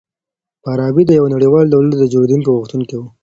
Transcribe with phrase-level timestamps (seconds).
[0.63, 3.01] فارابي د يوه نړيوال دولت د جوړېدو غوښتونکی و.